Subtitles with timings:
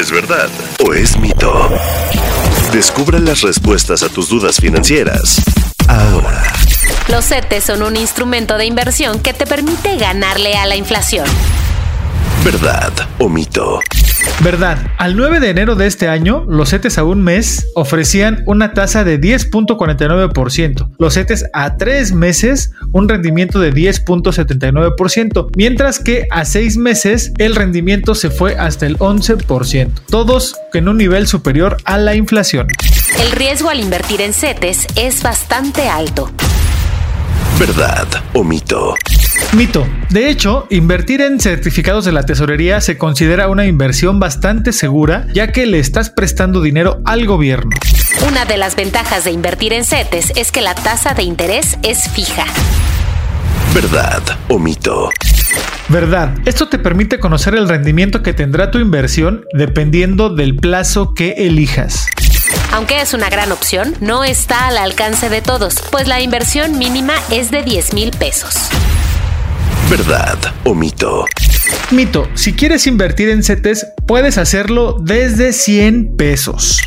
[0.00, 0.48] ¿Es verdad
[0.82, 1.68] o es mito?
[2.72, 5.42] Descubra las respuestas a tus dudas financieras.
[5.88, 6.42] Ahora.
[7.08, 11.26] Los CETES son un instrumento de inversión que te permite ganarle a la inflación.
[12.42, 13.80] ¿Verdad o mito?
[14.42, 18.72] Verdad, al 9 de enero de este año, los CETES a un mes ofrecían una
[18.72, 26.44] tasa de 10.49%, los CETES a tres meses un rendimiento de 10.79%, mientras que a
[26.44, 31.98] seis meses el rendimiento se fue hasta el 11%, todos en un nivel superior a
[31.98, 32.68] la inflación.
[33.22, 36.30] El riesgo al invertir en CETES es bastante alto.
[37.60, 38.94] ¿Verdad o mito?
[39.52, 39.86] Mito.
[40.08, 45.52] De hecho, invertir en certificados de la tesorería se considera una inversión bastante segura, ya
[45.52, 47.76] que le estás prestando dinero al gobierno.
[48.26, 52.08] Una de las ventajas de invertir en CETES es que la tasa de interés es
[52.08, 52.46] fija.
[53.74, 55.10] ¿Verdad o mito?
[55.90, 56.32] Verdad.
[56.46, 62.06] Esto te permite conocer el rendimiento que tendrá tu inversión dependiendo del plazo que elijas.
[62.72, 67.14] Aunque es una gran opción, no está al alcance de todos, pues la inversión mínima
[67.30, 68.54] es de 10 mil pesos.
[69.90, 71.24] ¿Verdad o mito?
[71.90, 76.80] Mito, si quieres invertir en CETES, puedes hacerlo desde 100 pesos.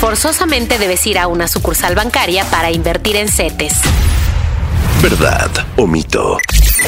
[0.00, 3.74] Forzosamente debes ir a una sucursal bancaria para invertir en CETES.
[5.02, 6.38] ¿Verdad o mito?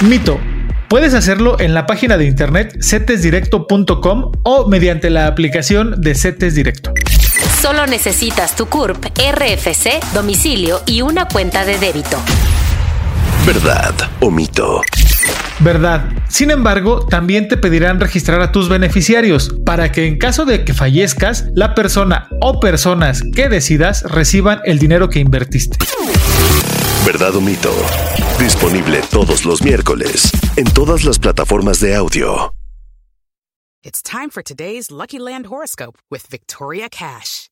[0.00, 0.40] Mito,
[0.88, 6.94] puedes hacerlo en la página de internet cetesdirecto.com o mediante la aplicación de CETES Directo.
[7.62, 12.18] Solo necesitas tu CURP, RFC, domicilio y una cuenta de débito.
[13.46, 14.80] ¿Verdad o mito?
[15.60, 16.10] Verdad.
[16.28, 20.74] Sin embargo, también te pedirán registrar a tus beneficiarios para que en caso de que
[20.74, 25.78] fallezcas, la persona o personas que decidas reciban el dinero que invertiste.
[27.06, 27.72] ¿Verdad o mito?
[28.40, 32.52] Disponible todos los miércoles en todas las plataformas de audio.
[33.84, 37.51] It's time for today's Lucky Land horoscope with Victoria Cash.